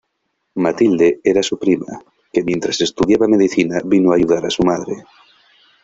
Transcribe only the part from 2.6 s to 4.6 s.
estudiaba medicina vino a ayudar a